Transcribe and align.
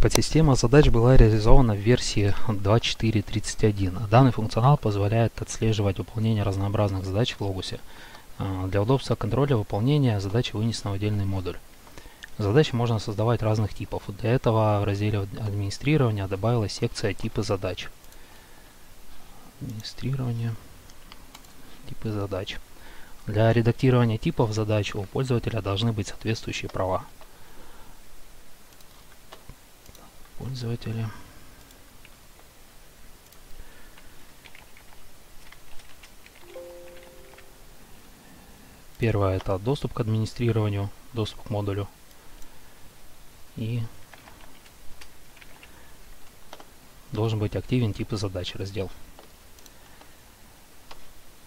Подсистема 0.00 0.54
задач 0.54 0.88
была 0.88 1.18
реализована 1.18 1.74
в 1.74 1.78
версии 1.78 2.34
2.4.31. 2.48 4.08
Данный 4.08 4.32
функционал 4.32 4.78
позволяет 4.78 5.42
отслеживать 5.42 5.98
выполнение 5.98 6.42
разнообразных 6.42 7.04
задач 7.04 7.34
в 7.34 7.42
Логусе. 7.42 7.80
А, 8.38 8.66
для 8.68 8.80
удобства 8.80 9.14
контроля 9.14 9.58
выполнения 9.58 10.18
задачи 10.18 10.56
вынесены 10.56 10.92
в 10.92 10.94
отдельный 10.94 11.26
модуль. 11.26 11.58
Задачи 12.38 12.74
можно 12.74 12.98
создавать 12.98 13.42
разных 13.42 13.74
типов. 13.74 14.04
Для 14.08 14.32
этого 14.32 14.80
в 14.80 14.84
разделе 14.84 15.18
администрирования 15.38 16.26
добавилась 16.26 16.72
секция 16.72 17.12
типы 17.12 17.42
задач. 17.42 17.90
Администрирование, 19.60 20.54
типы 21.90 22.10
задач. 22.10 22.56
Для 23.26 23.52
редактирования 23.52 24.16
типов 24.16 24.54
задач 24.54 24.94
у 24.94 25.02
пользователя 25.02 25.60
должны 25.60 25.92
быть 25.92 26.08
соответствующие 26.08 26.70
права. 26.70 27.04
Пользователи. 30.40 31.06
Первое 38.96 39.36
это 39.36 39.58
доступ 39.58 39.92
к 39.92 40.00
администрированию, 40.00 40.88
доступ 41.12 41.42
к 41.42 41.50
модулю. 41.50 41.86
И 43.56 43.82
должен 47.12 47.38
быть 47.38 47.54
активен 47.54 47.92
типы 47.92 48.16
задач 48.16 48.54
раздел. 48.54 48.90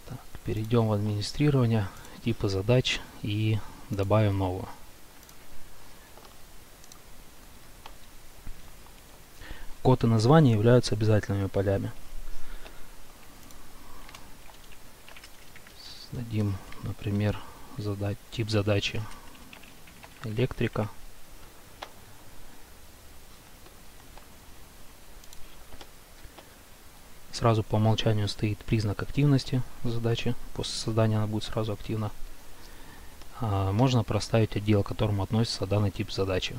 Так, 0.08 0.20
перейдем 0.46 0.88
в 0.88 0.94
администрирование, 0.94 1.88
типы 2.24 2.48
задач 2.48 3.02
и 3.24 3.58
добавим 3.90 4.38
новую. 4.38 4.68
Код 9.84 10.06
и 10.06 10.08
название 10.08 10.54
являются 10.54 10.96
обязательными 10.96 11.48
полями. 11.48 11.92
Дадим, 16.14 16.56
например, 16.84 17.38
задать 17.78 18.18
тип 18.32 18.50
задачи 18.50 19.04
электрика. 20.24 20.88
Сразу 27.34 27.62
по 27.62 27.76
умолчанию 27.76 28.30
стоит 28.30 28.60
признак 28.60 29.02
активности 29.04 29.62
задачи. 29.84 30.34
После 30.54 30.76
создания 30.76 31.18
она 31.18 31.28
будет 31.28 31.44
сразу 31.44 31.74
активна. 31.74 32.10
А, 33.42 33.74
можно 33.74 34.06
проставить 34.06 34.56
отдел, 34.56 34.82
к 34.82 34.88
которому 34.88 35.24
относится 35.24 35.66
данный 35.66 35.92
тип 35.92 36.10
задачи 36.10 36.56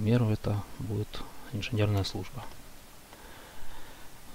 примеру, 0.00 0.30
это 0.30 0.62
будет 0.78 1.22
инженерная 1.52 2.04
служба. 2.04 2.42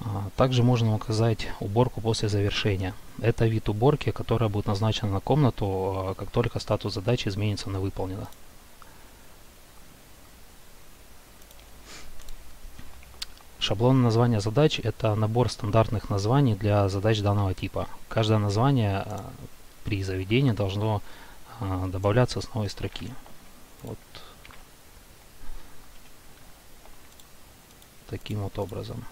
А, 0.02 0.30
также 0.36 0.62
можно 0.62 0.94
указать 0.94 1.48
уборку 1.60 2.02
после 2.02 2.30
завершения. 2.30 2.94
Это 3.20 3.48
вид 3.48 3.68
уборки, 3.68 4.12
которая 4.12 4.50
будет 4.50 4.68
назначена 4.68 5.12
на 5.12 5.20
комнату, 5.20 5.66
а, 5.66 6.14
как 6.14 6.30
только 6.30 6.60
статус 6.60 6.94
задачи 6.94 7.28
изменится 7.30 7.70
на 7.70 7.80
выполнено. 7.80 8.28
Шаблон 13.58 14.04
названия 14.04 14.42
задач– 14.42 14.80
это 14.84 15.16
набор 15.16 15.50
стандартных 15.50 16.12
названий 16.12 16.54
для 16.54 16.88
задач 16.90 17.22
данного 17.22 17.56
типа. 17.56 17.88
Каждое 18.08 18.38
название 18.38 18.98
а, 18.98 19.26
при 19.84 20.04
заведении 20.04 20.52
должно 20.52 21.02
добавляться 21.88 22.42
с 22.42 22.54
новой 22.54 22.70
строки. 22.70 23.14
Вот 23.82 23.98
таким 28.10 28.40
вот 28.40 28.58
образом. 28.60 29.04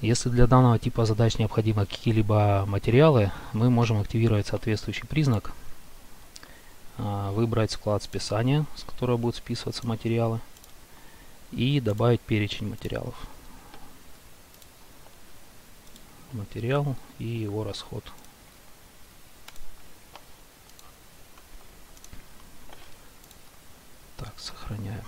Если 0.00 0.28
для 0.28 0.46
данного 0.46 0.78
типа 0.78 1.06
задач 1.06 1.38
необходимы 1.38 1.86
какие-либо 1.86 2.64
материалы, 2.66 3.32
мы 3.54 3.70
можем 3.70 3.98
активировать 3.98 4.46
соответствующий 4.46 5.06
признак, 5.06 5.52
а, 6.98 7.32
выбрать 7.32 7.70
склад 7.70 8.02
списания, 8.02 8.66
с 8.76 8.82
которого 8.82 9.16
будут 9.16 9.36
списываться 9.36 9.86
материалы, 9.86 10.40
и 11.50 11.80
добавить 11.80 12.20
перечень 12.20 12.68
материалов. 12.68 13.14
Материал 16.32 16.94
и 17.18 17.24
его 17.24 17.64
расход. 17.64 18.04
Так, 24.36 24.40
сохраняем. 24.40 25.04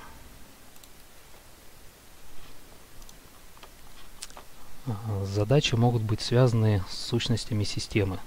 Задачи 5.25 5.75
могут 5.75 6.03
быть 6.03 6.21
связаны 6.21 6.83
с 6.89 6.97
сущностями 6.97 7.65
системы. 7.65 8.19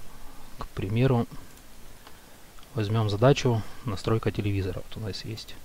К 0.60 0.68
примеру, 0.68 1.26
возьмем 2.76 3.10
задачу 3.10 3.64
настройка 3.86 4.32
телевизора. 4.32 4.84
Вот 4.90 4.98
у 4.98 5.00
нас 5.08 5.26
есть. 5.26 5.56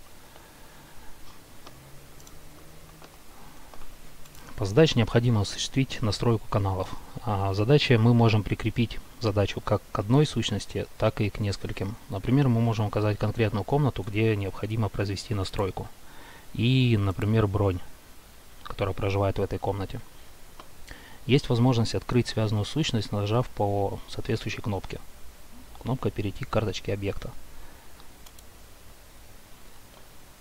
По 4.56 4.64
задаче 4.64 4.94
необходимо 4.96 5.42
осуществить 5.42 6.00
настройку 6.00 6.48
каналов. 6.48 6.88
А 7.22 7.52
задаче 7.52 7.98
мы 7.98 8.14
можем 8.14 8.42
прикрепить 8.42 8.98
задачу 9.20 9.60
как 9.60 9.82
к 9.92 9.98
одной 9.98 10.24
сущности, 10.24 10.86
так 10.96 11.20
и 11.20 11.28
к 11.28 11.40
нескольким. 11.40 11.94
Например, 12.08 12.48
мы 12.48 12.62
можем 12.62 12.86
указать 12.86 13.18
конкретную 13.18 13.64
комнату, 13.64 14.02
где 14.02 14.34
необходимо 14.34 14.88
произвести 14.88 15.34
настройку. 15.34 15.88
И, 16.54 16.96
например, 16.98 17.46
бронь, 17.46 17.80
которая 18.62 18.94
проживает 18.94 19.38
в 19.38 19.42
этой 19.42 19.58
комнате. 19.58 20.00
Есть 21.26 21.50
возможность 21.50 21.94
открыть 21.94 22.28
связанную 22.28 22.64
сущность, 22.64 23.12
нажав 23.12 23.48
по 23.48 23.98
соответствующей 24.08 24.62
кнопке. 24.62 25.00
Кнопка 25.82 26.10
«Перейти 26.10 26.46
к 26.46 26.48
карточке 26.48 26.94
объекта». 26.94 27.30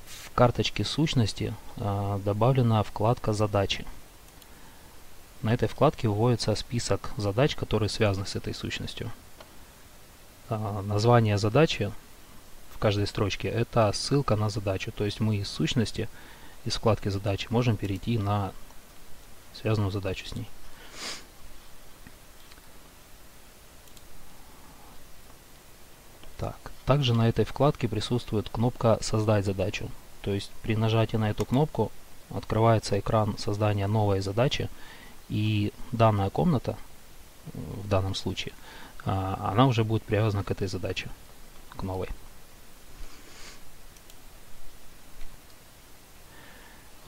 В 0.08 0.32
карточке 0.34 0.86
сущности 0.86 1.54
э, 1.76 2.20
добавлена 2.24 2.82
вкладка 2.84 3.34
«Задачи». 3.34 3.86
На 5.42 5.54
этой 5.54 5.68
вкладке 5.68 6.08
выводится 6.08 6.56
список 6.56 7.12
задач, 7.18 7.56
которые 7.56 7.90
связаны 7.90 8.26
с 8.26 8.36
этой 8.36 8.54
сущностью. 8.54 9.12
Э, 10.50 10.82
название 10.84 11.38
задачи 11.38 11.92
в 12.74 12.78
каждой 12.78 13.08
строчке– 13.08 13.48
это 13.50 13.92
ссылка 13.94 14.36
на 14.36 14.50
задачу. 14.50 14.92
То 14.92 15.06
есть 15.06 15.20
мы 15.20 15.38
из 15.38 15.48
сущности, 15.48 16.10
из 16.66 16.76
вкладки 16.76 17.10
задачи 17.10 17.48
можем 17.50 17.78
перейти 17.78 18.18
на 18.18 18.52
связанную 19.54 19.92
задачу 19.92 20.26
с 20.26 20.36
ней. 20.36 20.48
Так, 26.38 26.58
также 26.86 27.14
на 27.14 27.30
этой 27.30 27.46
вкладке 27.46 27.88
присутствует 27.88 28.50
кнопка 28.50 28.98
«Создать 29.02 29.46
задачу». 29.46 29.90
То 30.22 30.32
есть 30.32 30.52
при 30.64 30.76
нажатии 30.76 31.18
на 31.18 31.30
эту 31.30 31.46
кнопку 31.46 31.92
открывается 32.30 33.00
экран 33.00 33.38
создания 33.38 33.88
новой 33.88 34.20
задачи, 34.20 34.70
и 35.30 35.74
данная 35.92 36.30
комната, 36.30 36.78
в 37.54 37.88
данном 37.88 38.16
случае, 38.16 38.54
а, 39.06 39.52
она 39.52 39.68
уже 39.68 39.84
будет 39.84 40.04
привязана 40.04 40.44
к 40.44 40.52
этой 40.52 40.68
задаче, 40.68 41.10
к 41.76 41.84
новой. 41.84 42.10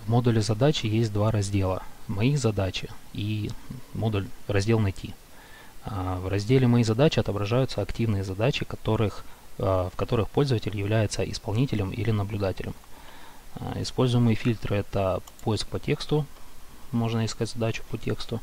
В 0.06 0.10
модуле 0.10 0.42
задачи 0.42 0.86
есть 0.86 1.12
два 1.12 1.32
раздела. 1.32 1.84
Мои 2.08 2.38
задачи 2.38 2.90
и 3.14 3.52
модуль 3.94 4.28
раздел 4.48 4.80
«Найти». 4.80 5.14
А, 5.84 6.20
в 6.20 6.30
разделе 6.30 6.68
«Мои 6.68 6.84
задачи» 6.84 7.20
отображаются 7.20 7.82
активные 7.82 8.24
задачи, 8.24 8.64
которых, 8.64 9.26
а, 9.58 9.90
в 9.90 9.96
которых 9.98 10.30
пользователь 10.30 10.78
является 10.78 11.30
исполнителем 11.30 11.92
или 11.92 12.12
наблюдателем. 12.12 12.74
А, 13.56 13.82
используемые 13.82 14.36
фильтры– 14.36 14.76
это 14.78 15.22
поиск 15.44 15.68
по 15.68 15.80
тексту, 15.80 16.26
можно 16.92 17.26
искать 17.26 17.50
задачу 17.50 17.84
по 17.90 17.98
тексту, 17.98 18.40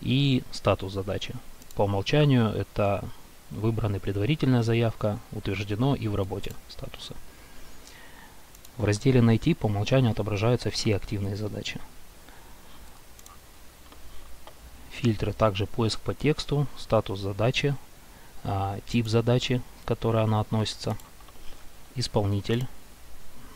и 0.00 0.42
статус 0.52 0.92
задачи. 0.92 1.34
По 1.74 1.82
умолчанию 1.82 2.48
это 2.50 3.04
выбрана 3.50 3.98
предварительная 3.98 4.62
заявка, 4.62 5.18
утверждено 5.32 5.94
и 5.94 6.08
в 6.08 6.14
работе 6.14 6.52
статуса. 6.68 7.14
В 8.76 8.84
разделе 8.84 9.20
«Найти» 9.20 9.54
по 9.54 9.66
умолчанию 9.66 10.12
отображаются 10.12 10.70
все 10.70 10.96
активные 10.96 11.36
задачи. 11.36 11.80
Фильтры 14.90 15.32
также 15.32 15.66
поиск 15.66 16.00
по 16.00 16.14
тексту, 16.14 16.66
статус 16.76 17.20
задачи, 17.20 17.74
а, 18.44 18.78
тип 18.86 19.08
задачи, 19.08 19.62
к 19.84 19.88
которой 19.88 20.22
она 20.22 20.40
относится, 20.40 20.96
исполнитель, 21.94 22.66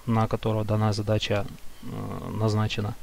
на 0.06 0.26
которого 0.26 0.64
данная 0.64 0.92
задача 0.92 1.46
э, 1.82 2.30
назначена, 2.30 2.94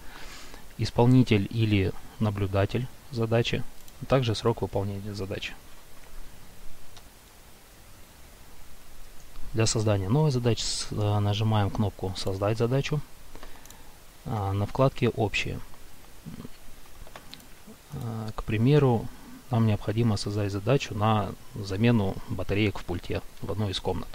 исполнитель 0.80 1.48
или 1.52 1.94
наблюдатель 2.20 2.88
задачи, 3.12 3.64
а 4.02 4.06
также 4.06 4.34
срок 4.34 4.64
выполнения 4.64 5.14
задачи. 5.14 5.54
Для 9.54 9.66
создания 9.66 10.10
новой 10.10 10.32
задачи 10.32 10.64
нажимаем 10.92 11.70
кнопку 11.70 12.14
«Создать 12.18 12.58
задачу». 12.58 13.02
На 14.26 14.66
вкладке 14.66 15.10
«Общие». 15.10 15.60
К 18.36 18.44
примеру, 18.44 19.08
нам 19.50 19.66
необходимо 19.66 20.18
создать 20.18 20.52
задачу 20.52 20.94
на 20.94 21.32
замену 21.56 22.16
батареек 22.30 22.78
в 22.78 22.84
пульте 22.84 23.22
в 23.42 23.52
одной 23.52 23.72
из 23.72 23.80
комнат. 23.80 24.10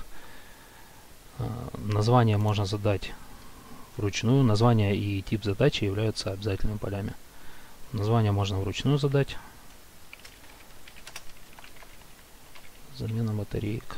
Название 1.78 2.36
можно 2.36 2.64
задать 2.64 3.12
вручную. 3.96 4.42
Название 4.42 4.96
и 4.96 5.22
тип 5.22 5.44
задачи 5.44 5.84
являются 5.84 6.32
обязательными 6.32 6.78
полями. 6.78 7.14
Название 7.92 8.32
можно 8.32 8.58
вручную 8.58 8.98
задать. 8.98 9.36
Замена 12.96 13.32
батареек. 13.32 13.96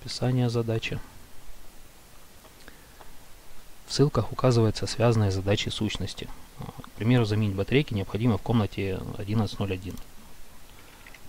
Описание 0.00 0.50
задачи. 0.50 1.00
В 3.86 3.92
ссылках 3.92 4.32
указываются 4.32 4.86
связанные 4.86 5.30
задачи 5.30 5.68
сущности. 5.68 6.28
К 6.58 6.90
примеру, 6.96 7.24
заменить 7.24 7.54
батарейки 7.54 7.94
необходимо 7.94 8.38
в 8.38 8.42
комнате 8.42 9.00
11.01. 9.18 9.98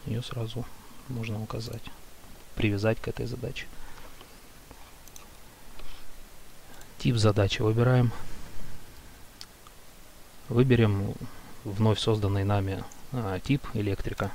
Ее 0.06 0.22
сразу 0.22 0.66
можно 1.10 1.42
указать 1.42 1.84
привязать 2.56 3.00
к 3.00 3.08
этой 3.08 3.26
задаче. 3.26 3.66
Тип 6.98 7.18
задачи 7.18 7.62
выбираем. 7.62 8.12
Выберем 10.50 11.14
вновь 11.64 12.00
созданный 12.00 12.44
нами 12.44 12.84
а, 13.12 13.40
тип 13.40 13.62
электрика. 13.74 14.32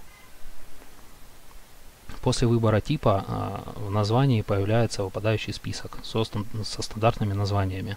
После 2.22 2.46
выбора 2.46 2.80
типа 2.80 3.24
а, 3.26 3.72
в 3.76 3.90
названии 3.90 4.42
появляется 4.42 5.02
выпадающий 5.02 5.52
список 5.52 5.98
со, 6.02 6.24
со 6.24 6.82
стандартными 6.82 7.32
названиями. 7.32 7.96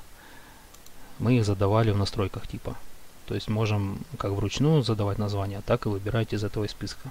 Мы 1.19 1.37
их 1.37 1.45
задавали 1.45 1.91
в 1.91 1.97
настройках 1.97 2.47
типа. 2.47 2.75
То 3.25 3.35
есть 3.35 3.47
можем 3.47 3.99
как 4.17 4.31
вручную 4.31 4.83
задавать 4.83 5.17
названия, 5.17 5.61
так 5.65 5.85
и 5.85 5.89
выбирать 5.89 6.33
из 6.33 6.43
этого 6.43 6.67
списка. 6.67 7.09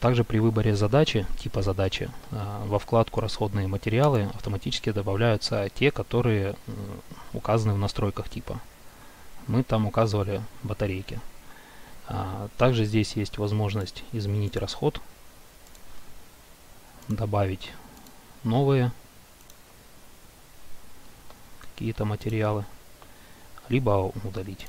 Также 0.00 0.24
при 0.24 0.38
выборе 0.38 0.74
задачи, 0.74 1.26
типа 1.38 1.60
задачи, 1.60 2.10
а, 2.32 2.64
во 2.64 2.78
вкладку 2.78 3.20
«Расходные 3.20 3.66
материалы» 3.66 4.30
автоматически 4.34 4.92
добавляются 4.92 5.68
те, 5.74 5.90
которые 5.90 6.56
указаны 7.34 7.74
в 7.74 7.78
настройках 7.78 8.30
типа. 8.30 8.60
Мы 9.46 9.62
там 9.62 9.86
указывали 9.86 10.42
батарейки. 10.62 11.20
А, 12.08 12.48
также 12.56 12.86
здесь 12.86 13.14
есть 13.14 13.36
возможность 13.36 14.02
изменить 14.12 14.56
расход, 14.56 15.02
добавить 17.08 17.70
новые 18.42 18.92
какие-то 21.60 22.06
материалы, 22.06 22.64
либо 23.68 24.10
удалить. 24.24 24.66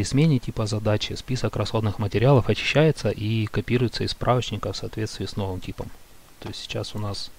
При 0.00 0.04
смене 0.04 0.38
типа 0.38 0.64
задачи 0.64 1.12
список 1.12 1.56
расходных 1.56 1.98
материалов 1.98 2.48
очищается 2.48 3.10
и 3.10 3.44
копируется 3.44 4.02
из 4.02 4.12
справочника 4.12 4.72
в 4.72 4.76
соответствии 4.78 5.26
с 5.26 5.36
новым 5.36 5.60
типом. 5.60 5.90
То 6.38 6.48
есть 6.48 6.62
сейчас 6.62 6.94
у 6.94 6.98
нас 6.98 7.30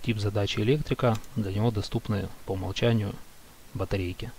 тип 0.00 0.18
задачи 0.18 0.58
электрика, 0.60 1.18
для 1.36 1.52
него 1.52 1.70
доступны 1.70 2.30
по 2.46 2.52
умолчанию 2.52 3.14
батарейки. 3.74 4.32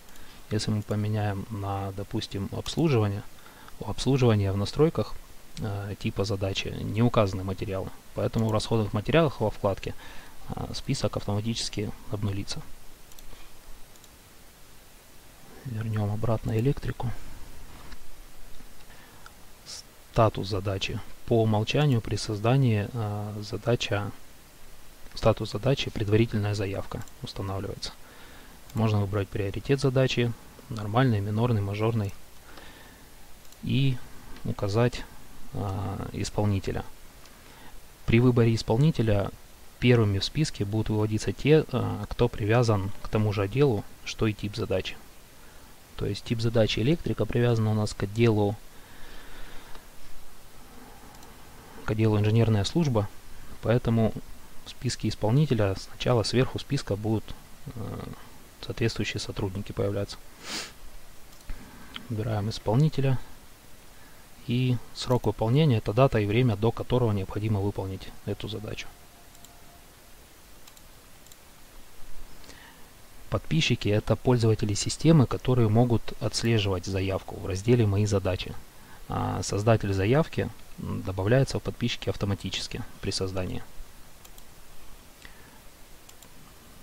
Если 0.50 0.72
мы 0.72 0.82
поменяем 0.82 1.46
на, 1.52 1.92
допустим, 1.92 2.50
обслуживание, 2.54 3.22
у 3.80 3.88
обслуживания 3.88 4.52
в 4.52 4.58
настройках 4.58 5.14
э, 5.60 5.94
типа 6.00 6.24
задачи 6.24 6.70
не 6.82 7.04
указаны 7.04 7.44
материалы. 7.44 7.90
Поэтому 8.16 8.48
в 8.48 8.52
расходных 8.52 8.94
материалах 8.94 9.42
во 9.42 9.52
вкладке 9.52 9.94
э, 10.56 10.74
список 10.74 11.18
автоматически 11.18 11.92
обнулится. 12.12 12.64
Вернем 15.66 16.12
обратно 16.12 16.58
электрику 16.58 17.12
статус 20.20 20.50
задачи. 20.50 21.00
По 21.28 21.44
умолчанию 21.44 22.02
при 22.02 22.18
создании 22.18 22.90
э, 22.92 23.34
задача, 23.42 24.12
статус 25.14 25.54
задачи 25.54 25.90
предварительная 25.90 26.56
заявка 26.56 27.06
устанавливается. 27.24 27.94
Можно 28.74 29.00
выбрать 29.00 29.30
приоритет 29.30 29.80
задачи, 29.80 30.34
нормальный, 30.68 31.22
минорный, 31.22 31.62
мажорный 31.62 32.14
и 33.64 33.96
указать 34.44 35.06
э, 35.54 36.10
исполнителя. 36.12 36.84
При 38.06 38.20
выборе 38.20 38.54
исполнителя 38.54 39.32
первыми 39.80 40.20
в 40.20 40.26
списке 40.26 40.66
будут 40.66 40.90
выводиться 40.90 41.32
те, 41.32 41.64
э, 41.72 42.06
кто 42.10 42.28
привязан 42.28 42.92
к 43.04 43.08
тому 43.08 43.32
же 43.32 43.44
отделу, 43.44 43.86
что 44.04 44.28
и 44.28 44.34
тип 44.34 44.58
задачи. 44.58 44.98
То 45.96 46.06
есть 46.06 46.26
тип 46.26 46.42
задачи 46.42 46.82
электрика 46.82 47.26
привязан 47.26 47.68
у 47.68 47.74
нас 47.74 47.94
к 47.94 48.04
отделу 48.04 48.58
к 51.90 51.92
отделу 51.92 52.20
инженерная 52.20 52.66
служба, 52.66 53.10
поэтому 53.64 54.14
в 54.66 54.70
списке 54.70 55.08
исполнителя 55.08 55.76
сначала 55.76 56.22
сверху 56.22 56.60
списка 56.60 56.96
будут 56.96 57.24
э, 57.66 57.72
соответствующие 58.62 59.20
сотрудники 59.20 59.72
появляться. 59.72 60.18
Выбираем 62.08 62.48
исполнителя. 62.52 63.18
И 64.46 64.78
срок 64.94 65.26
выполнения 65.26 65.78
это 65.78 65.92
дата 65.92 66.20
и 66.20 66.28
время, 66.28 66.56
до 66.56 66.72
которого 66.72 67.12
необходимо 67.12 67.60
выполнить 67.60 68.08
эту 68.28 68.48
задачу. 68.48 68.88
Подписчики 73.32 73.90
это 73.90 74.16
пользователи 74.16 74.76
системы, 74.76 75.26
которые 75.26 75.70
могут 75.70 76.14
отслеживать 76.22 76.86
заявку 76.86 77.40
в 77.40 77.48
разделе 77.48 77.88
«Мои 77.88 78.06
задачи». 78.06 78.54
А 79.08 79.42
создатель 79.42 79.92
заявки 79.92 80.52
добавляется 80.80 81.60
в 81.60 81.64
подписчики 81.64 82.10
автоматически 82.10 82.84
при 83.02 83.12
создании. 83.12 83.64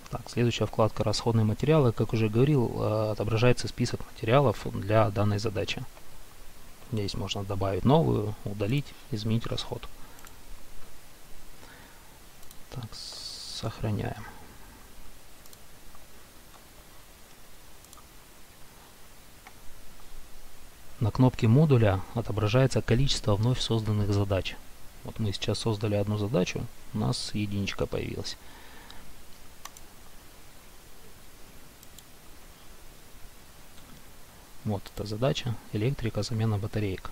Так, 0.09 0.29
следующая 0.29 0.65
вкладка 0.65 1.03
«Расходные 1.03 1.43
материалы». 1.43 1.91
Как 1.91 2.13
уже 2.13 2.29
говорил, 2.29 2.71
э, 2.77 3.11
отображается 3.11 3.67
список 3.67 3.99
материалов 4.13 4.65
для 4.73 5.09
данной 5.09 5.37
задачи. 5.37 5.83
Здесь 6.93 7.15
можно 7.15 7.43
добавить 7.43 7.83
новую, 7.83 8.33
удалить, 8.45 8.85
изменить 9.11 9.45
расход. 9.47 9.85
Так, 12.71 12.85
сохраняем. 12.93 14.23
На 20.99 21.11
кнопке 21.11 21.47
модуля 21.47 22.01
отображается 22.15 22.81
количество 22.81 23.35
вновь 23.35 23.59
созданных 23.59 24.11
задач. 24.11 24.55
Вот 25.03 25.19
мы 25.19 25.31
сейчас 25.31 25.59
создали 25.59 25.93
одну 25.93 26.17
задачу, 26.17 26.65
у 26.93 26.97
нас 26.97 27.31
единичка 27.35 27.85
появилась. 27.85 28.35
Вот 34.65 34.81
эта 34.95 35.07
задача, 35.07 35.55
электрика, 35.71 36.23
замена 36.23 36.57
батареек. 36.57 37.11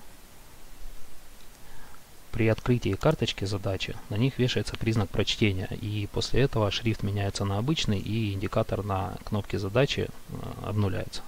При 2.31 2.47
открытии 2.49 2.95
карточки 2.95 3.45
задачи 3.45 3.95
на 4.09 4.15
них 4.15 4.39
вешается 4.39 4.75
признак 4.75 5.09
прочтения, 5.09 5.69
и 5.79 6.09
после 6.11 6.41
этого 6.41 6.69
шрифт 6.71 7.01
меняется 7.03 7.45
на 7.45 7.59
обычный, 7.59 7.99
и 7.99 8.33
индикатор 8.33 8.83
на 8.83 9.15
кнопке 9.23 9.57
задачи 9.57 10.09
э, 10.09 10.33
обнуляется. 10.65 11.21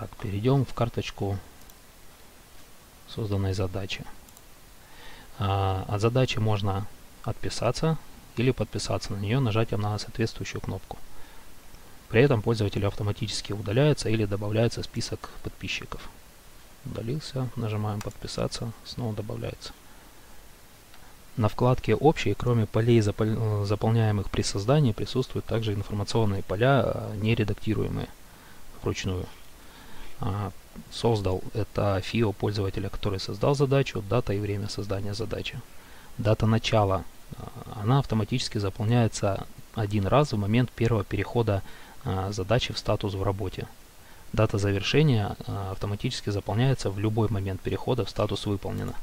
Так, 0.00 0.08
перейдем 0.16 0.64
в 0.64 0.72
карточку 0.72 1.36
созданной 3.06 3.52
задачи. 3.52 4.02
А, 5.38 5.84
от 5.88 6.00
задачи 6.00 6.38
можно 6.38 6.86
отписаться 7.22 7.98
или 8.38 8.50
подписаться 8.50 9.12
на 9.12 9.18
нее 9.18 9.40
нажатием 9.40 9.82
на 9.82 9.98
соответствующую 9.98 10.62
кнопку. 10.62 10.96
При 12.08 12.22
этом 12.22 12.40
пользователю 12.40 12.88
автоматически 12.88 13.52
удаляется 13.52 14.08
или 14.08 14.24
добавляется 14.24 14.82
список 14.82 15.28
подписчиков. 15.42 16.08
Удалился, 16.86 17.50
нажимаем 17.56 18.00
подписаться, 18.00 18.72
снова 18.86 19.14
добавляется. 19.14 19.74
На 21.36 21.48
вкладке 21.48 21.94
«Общие», 21.94 22.34
кроме 22.34 22.64
полей, 22.64 23.02
заполняемых 23.02 24.30
при 24.30 24.40
создании, 24.40 24.92
присутствуют 24.92 25.44
также 25.44 25.74
информационные 25.74 26.42
поля, 26.42 26.84
а, 26.86 27.14
не 27.16 27.34
редактируемые 27.34 28.08
вручную. 28.82 29.26
А, 30.20 30.52
создал 30.90 31.42
это 31.54 32.02
FIO 32.04 32.32
пользователя, 32.32 32.88
который 32.88 33.18
создал 33.18 33.54
задачу, 33.54 34.02
дата 34.02 34.34
и 34.34 34.38
время 34.38 34.68
создания 34.68 35.14
задачи. 35.14 35.58
Дата 36.18 36.46
начала, 36.46 37.04
а, 37.36 37.80
она 37.82 37.98
автоматически 38.00 38.58
заполняется 38.58 39.46
один 39.74 40.06
раз 40.06 40.32
в 40.32 40.36
момент 40.36 40.70
первого 40.70 41.04
перехода 41.04 41.62
а, 42.04 42.32
задачи 42.32 42.72
в 42.72 42.78
статус 42.78 43.14
в 43.14 43.22
работе. 43.22 43.66
Дата 44.32 44.58
завершения 44.58 45.36
автоматически 45.48 46.30
заполняется 46.30 46.88
в 46.88 47.00
любой 47.00 47.28
момент 47.30 47.60
перехода 47.60 48.04
в 48.04 48.10
статус 48.10 48.46
выполнено. 48.46 48.94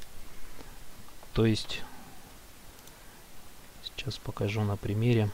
То 1.34 1.46
есть, 1.46 1.82
сейчас 3.84 4.18
покажу 4.18 4.62
на 4.62 4.78
примере. 4.78 5.30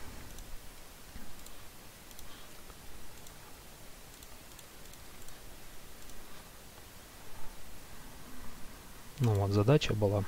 Ну 9.24 9.32
вот, 9.36 9.52
задача 9.52 9.94
была. 9.94 10.26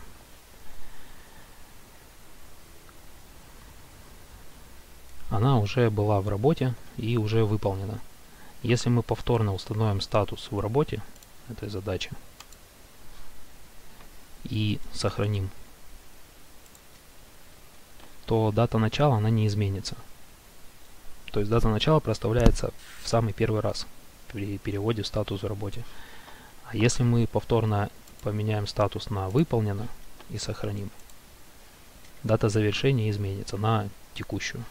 Она 5.29 5.59
уже 5.59 5.89
была 5.89 6.21
в 6.21 6.29
работе 6.29 6.73
и 6.95 7.17
уже 7.17 7.43
выполнена. 7.43 7.99
Если 8.63 8.87
мы 8.87 9.03
повторно 9.03 9.53
установим 9.53 9.99
статус 9.99 10.47
в 10.49 10.57
работе 10.61 11.01
этой 11.49 11.67
задачи 11.67 12.09
и 14.45 14.79
сохраним, 14.93 15.49
то 18.25 18.53
дата 18.53 18.77
начала 18.77 19.17
она 19.17 19.29
не 19.29 19.45
изменится. 19.47 19.97
То 21.33 21.41
есть 21.41 21.51
дата 21.51 21.67
начала 21.67 21.99
проставляется 21.99 22.71
в 23.03 23.09
самый 23.09 23.33
первый 23.33 23.59
раз 23.59 23.87
при 24.29 24.57
переводе 24.57 25.01
в 25.01 25.07
статус 25.07 25.43
в 25.43 25.47
работе. 25.47 25.83
А 26.63 26.77
если 26.77 27.03
мы 27.03 27.27
повторно 27.27 27.89
поменяем 28.25 28.65
статус 28.65 29.11
на 29.11 29.29
выполнено 29.29 29.87
и 30.31 30.39
сохраним, 30.39 30.89
дата 32.23 32.49
завершения 32.49 33.11
изменится 33.11 33.55
на 33.55 33.87
текущую. 34.15 34.65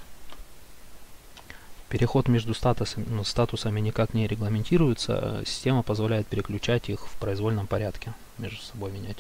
Переход 1.89 2.27
между 2.27 2.53
статусами, 2.53 3.07
ну, 3.09 3.23
статусами 3.23 3.79
никак 3.79 4.13
не 4.13 4.27
регламентируется, 4.27 5.19
а 5.19 5.43
система 5.47 5.85
позволяет 5.85 6.27
переключать 6.27 6.89
их 6.89 7.07
в 7.07 7.17
произвольном 7.19 7.69
порядке, 7.69 8.13
между 8.39 8.61
собой 8.61 8.91
менять. 8.91 9.19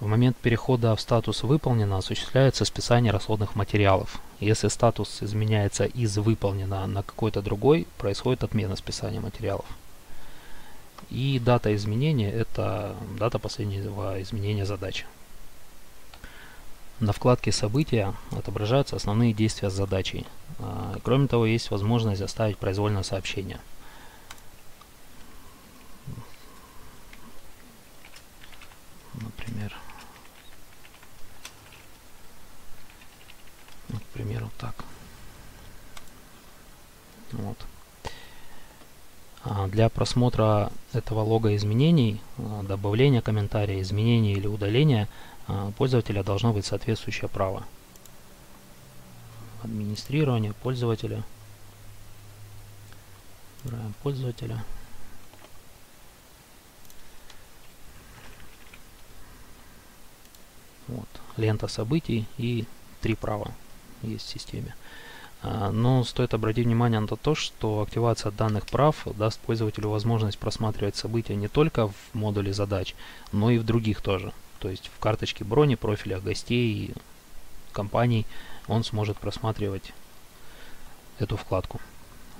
В 0.00 0.06
момент 0.06 0.36
перехода 0.36 0.96
в 0.96 1.00
статус 1.00 1.44
«Выполнено» 1.44 1.96
осуществляется 1.98 2.64
списание 2.64 3.12
расходных 3.12 3.54
материалов. 3.54 4.20
Если 4.40 4.66
статус 4.66 5.22
изменяется 5.22 5.84
из 5.84 6.18
«Выполнено» 6.18 6.84
на 6.88 7.04
какой-то 7.04 7.40
другой, 7.40 7.86
происходит 7.98 8.42
отмена 8.42 8.74
списания 8.74 9.20
материалов. 9.20 9.66
И 11.10 11.38
дата 11.38 11.74
изменения– 11.74 12.30
это 12.32 12.94
дата 13.18 13.38
последнего 13.38 14.20
изменения 14.20 14.66
задачи. 14.66 15.06
На 17.00 17.12
вкладке 17.12 17.52
«События» 17.52 18.14
отображаются 18.32 18.96
основные 18.96 19.32
действия 19.32 19.70
с 19.70 19.72
задачей. 19.72 20.26
А, 20.58 20.98
кроме 21.02 21.28
того, 21.28 21.46
есть 21.46 21.70
возможность 21.70 22.20
оставить 22.20 22.58
произвольное 22.58 23.04
сообщение. 23.04 23.60
Например, 29.14 29.74
к 33.88 34.02
примеру, 34.12 34.50
так. 34.58 34.74
Вот. 37.32 37.56
А, 39.44 39.68
для 39.68 39.88
просмотра 39.88 40.70
этого 40.92 41.20
лога 41.20 41.54
изменений, 41.56 42.20
а, 42.38 42.62
добавления 42.62 43.20
комментария, 43.20 43.80
изменения 43.80 44.32
или 44.32 44.46
удаления– 44.46 45.08
а, 45.48 45.72
пользователя 45.72 46.22
должно 46.22 46.52
быть 46.52 46.66
соответствующее 46.66 47.28
право. 47.28 47.64
Администрирование 49.62 50.52
пользователя. 50.52 51.24
Выбираем 53.64 53.94
пользователя. 54.02 54.62
Вот. 60.86 61.08
Лента 61.38 61.66
событий 61.66 62.26
и 62.36 62.66
три 63.00 63.14
права 63.14 63.50
есть 64.02 64.26
в 64.26 64.28
системе. 64.28 64.74
А, 65.42 65.70
но 65.70 66.02
стоит 66.04 66.34
обратить 66.34 66.66
внимание 66.66 67.00
на 67.00 67.06
то, 67.06 67.34
что 67.34 67.82
активация 67.82 68.32
данных 68.32 68.66
прав 68.66 69.06
даст 69.16 69.38
пользователю 69.40 69.90
возможность 69.90 70.38
просматривать 70.38 70.96
события 70.96 71.36
не 71.36 71.48
только 71.48 71.88
в 71.88 71.94
модуле 72.12 72.52
задач, 72.52 72.94
но 73.32 73.50
и 73.50 73.58
в 73.58 73.64
других 73.64 74.00
тоже. 74.00 74.32
То 74.58 74.68
есть 74.68 74.90
в 74.94 74.98
карточке 74.98 75.44
брони, 75.44 75.76
профилях 75.76 76.22
гостей, 76.22 76.92
компаний 77.72 78.26
он 78.66 78.82
сможет 78.82 79.16
просматривать 79.18 79.92
эту 81.18 81.36
вкладку 81.36 81.80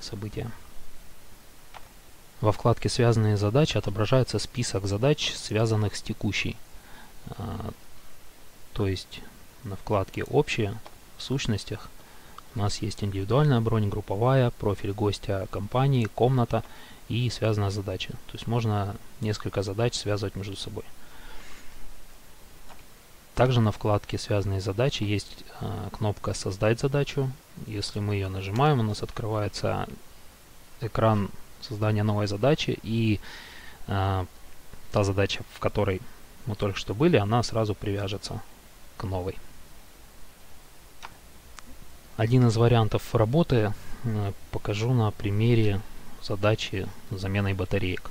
события. 0.01 0.51
Во 2.41 2.53
вкладке 2.53 2.89
«Связанные 2.89 3.37
задачи» 3.37 3.77
отображается 3.77 4.39
список 4.39 4.87
задач, 4.87 5.35
связанных 5.35 5.97
с 5.97 6.03
текущей. 6.03 6.57
А, 7.31 7.71
то 8.75 8.87
есть 8.87 9.21
на 9.65 9.75
вкладке 9.77 10.23
«Общие» 10.23 10.79
в 11.17 11.23
сущностях 11.23 11.91
у 12.55 12.59
нас 12.59 12.83
есть 12.83 13.05
индивидуальная 13.05 13.61
бронь, 13.61 13.89
групповая, 13.89 14.51
профиль 14.51 14.93
гостя 14.93 15.47
компании, 15.51 16.05
комната 16.07 16.65
и 17.09 17.29
связанная 17.31 17.71
задача. 17.71 18.11
То 18.11 18.35
есть 18.35 18.47
можно 18.47 18.97
несколько 19.21 19.63
задач 19.63 19.95
связывать 19.95 20.37
между 20.37 20.57
собой. 20.57 20.85
Также 23.35 23.61
на 23.61 23.71
вкладке 23.71 24.19
«Связанные 24.19 24.61
задачи» 24.61 25.05
есть 25.05 25.45
э, 25.61 25.89
кнопка 25.93 26.35
«Создать 26.35 26.81
задачу». 26.81 27.31
Если 27.69 28.01
мы 28.01 28.15
ее 28.15 28.29
нажимаем, 28.29 28.81
у 28.81 28.83
нас 28.83 29.05
открывается 29.05 29.87
экран 30.81 31.31
создания 31.61 32.03
новой 32.03 32.27
задачи, 32.27 32.77
и 32.83 33.21
э, 33.87 34.27
та 34.91 35.05
задача, 35.05 35.45
в 35.55 35.61
которой 35.61 36.01
мы 36.47 36.57
только 36.57 36.77
что 36.77 36.95
были, 36.95 37.17
она 37.17 37.43
сразу 37.45 37.77
привяжется 37.77 38.43
к 38.97 39.05
новой. 39.05 39.37
Один 42.19 42.49
из 42.49 42.57
вариантов 42.57 43.15
работы 43.15 43.73
э, 44.03 44.33
покажу 44.51 44.93
на 44.93 45.13
примере 45.13 45.81
задачи 46.21 46.89
с 47.13 47.21
заменой 47.21 47.55
батареек. 47.55 48.11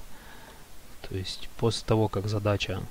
То 1.02 1.14
есть 1.18 1.50
после 1.58 1.86
того, 1.86 2.08
как 2.08 2.30
задача 2.30 2.82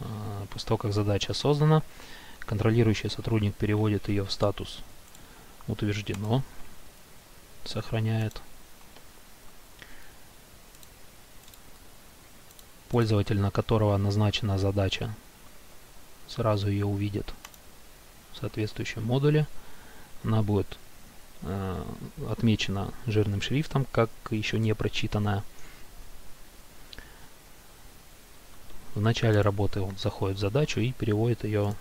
а, 0.00 0.44
после 0.50 0.68
того, 0.68 0.76
как 0.76 0.92
задача 0.92 1.32
создана, 1.32 1.82
контролирующий 2.40 3.08
сотрудник 3.08 3.54
переводит 3.54 4.10
ее 4.10 4.26
в 4.26 4.30
статус 4.30 4.80
утверждено, 5.68 6.42
сохраняет. 7.64 8.42
Пользователь, 12.90 13.40
на 13.40 13.50
которого 13.50 13.96
назначена 13.96 14.58
задача, 14.58 15.14
сразу 16.28 16.68
ее 16.68 16.84
увидит 16.84 17.32
соответствующем 18.38 19.04
модуле. 19.04 19.46
Она 20.24 20.42
будет 20.42 20.78
э, 21.42 21.82
отмечена 22.28 22.92
жирным 23.06 23.40
шрифтом, 23.40 23.86
как 23.90 24.10
еще 24.30 24.58
не 24.58 24.74
прочитанная. 24.74 25.42
в 28.94 29.00
начале 29.00 29.40
работы 29.40 29.80
он 29.80 29.96
заходит 29.96 30.36
в 30.36 30.40
задачу 30.40 30.80
и 30.80 30.92
переводит 30.92 31.44
ее, 31.44 31.74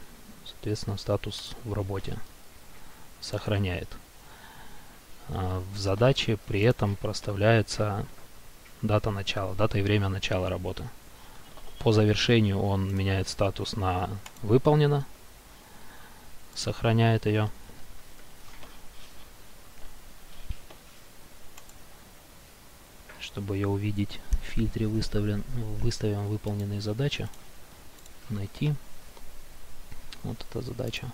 соответственно, 0.46 0.98
в 0.98 1.02
статус 1.02 1.56
в 1.64 1.74
работе. 1.74 2.18
Сохраняет. 3.22 3.90
А 5.30 5.62
в 5.74 5.78
задаче 5.78 6.38
при 6.48 6.62
этом 6.62 6.96
проставляется 6.96 8.06
дата 8.82 9.12
начала, 9.12 9.54
дата 9.56 9.80
и 9.80 9.82
время 9.82 10.10
начала 10.10 10.50
работы. 10.50 10.84
По 11.80 11.92
завершению 11.92 12.62
он 12.62 12.94
меняет 12.96 13.28
статус 13.28 13.76
на 13.76 14.10
выполнено, 14.42 15.06
сохраняет 16.60 17.26
ее. 17.26 17.50
Чтобы 23.22 23.56
ее 23.56 23.68
увидеть, 23.68 24.20
в 24.32 24.46
фильтре 24.46 24.88
выставлен, 24.88 25.44
выставим 25.82 26.28
выполненные 26.28 26.82
задачи. 26.82 27.30
Найти. 28.30 28.74
Вот 30.24 30.38
эта 30.50 30.62
задача. 30.62 31.10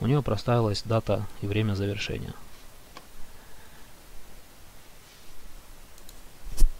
У 0.00 0.06
нее 0.06 0.22
проставилась 0.22 0.82
дата 0.82 1.26
и 1.40 1.46
время 1.46 1.74
завершения. 1.74 2.34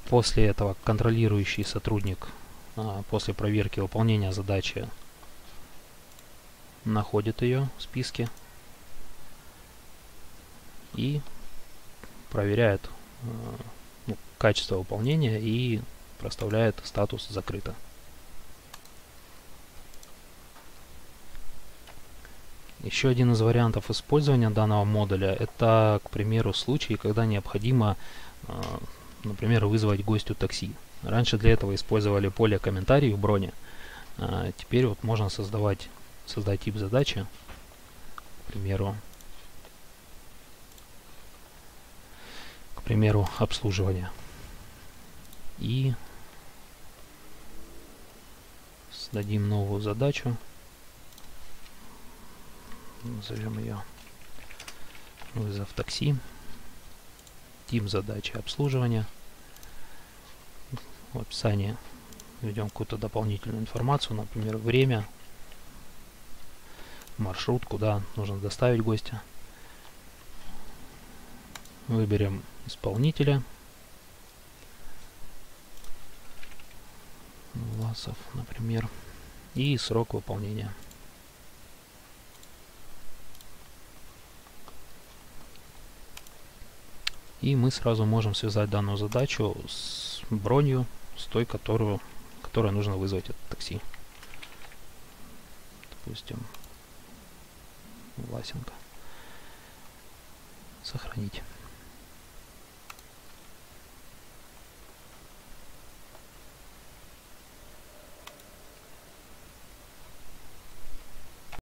После 0.08 0.46
этого 0.46 0.76
контролирующий 0.84 1.64
сотрудник 1.64 2.28
а, 2.76 3.02
после 3.10 3.32
проверки 3.32 3.78
выполнения 3.80 4.32
задачи 4.32 4.88
находит 6.84 7.42
ее 7.42 7.68
в 7.78 7.82
списке 7.82 8.28
и 10.94 11.20
проверяет 12.30 12.80
а, 13.22 13.26
ну, 14.06 14.16
качество 14.38 14.76
выполнения 14.76 15.40
и 15.40 15.80
проставляет 16.18 16.76
статус 16.84 17.28
закрыто. 17.28 17.74
Еще 22.82 23.08
один 23.08 23.32
из 23.32 23.40
вариантов 23.40 23.90
использования 23.90 24.48
данного 24.48 24.84
модуля 24.84 25.34
это, 25.34 26.00
к 26.02 26.10
примеру, 26.10 26.54
случаи, 26.54 26.94
когда 26.94 27.26
необходимо 27.26 27.96
а, 28.48 28.80
например, 29.24 29.66
вызвать 29.66 30.04
гостю 30.04 30.34
такси. 30.34 30.72
Раньше 31.02 31.38
для 31.38 31.52
этого 31.52 31.74
использовали 31.74 32.28
поле 32.28 32.58
комментарий 32.58 33.12
в 33.12 33.18
броне. 33.18 33.52
А 34.18 34.50
теперь 34.56 34.86
вот 34.86 35.02
можно 35.02 35.28
создавать, 35.28 35.88
создать 36.30 36.60
тип 36.60 36.76
задачи, 36.76 37.26
к 38.16 38.52
примеру, 38.52 38.96
к 42.76 42.82
примеру, 42.82 43.28
обслуживание. 43.38 44.10
И 45.58 45.92
создадим 48.92 49.48
новую 49.48 49.82
задачу. 49.82 50.36
Назовем 53.02 53.58
ее 53.58 53.82
вызов 55.34 55.72
такси. 55.72 56.14
Тип 57.66 57.88
задачи 57.88 58.32
обслуживания. 58.36 59.06
В 61.12 61.18
описании 61.18 61.76
введем 62.40 62.68
какую-то 62.68 62.96
дополнительную 62.96 63.60
информацию, 63.60 64.16
например, 64.16 64.56
время, 64.58 65.06
маршрут, 67.20 67.64
куда 67.64 68.02
нужно 68.16 68.38
доставить 68.38 68.82
гостя. 68.82 69.22
Выберем 71.86 72.42
исполнителя. 72.66 73.42
Власов, 77.54 78.16
например. 78.34 78.88
И 79.54 79.76
срок 79.76 80.14
выполнения. 80.14 80.72
И 87.40 87.56
мы 87.56 87.70
сразу 87.70 88.04
можем 88.04 88.34
связать 88.34 88.68
данную 88.70 88.98
задачу 88.98 89.56
с 89.66 90.20
бронью, 90.28 90.86
с 91.16 91.24
той, 91.24 91.46
которую, 91.46 92.00
которая 92.42 92.70
нужно 92.70 92.96
вызвать 92.96 93.30
это 93.30 93.38
такси. 93.48 93.80
Допустим, 95.90 96.38
Власенко. 98.28 98.72
Сохранить. 100.82 101.42